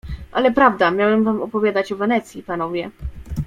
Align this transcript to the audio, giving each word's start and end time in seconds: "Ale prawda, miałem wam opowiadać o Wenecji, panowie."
"Ale 0.31 0.51
prawda, 0.51 0.91
miałem 0.91 1.23
wam 1.23 1.41
opowiadać 1.41 1.91
o 1.91 1.95
Wenecji, 1.95 2.43
panowie." 2.43 2.89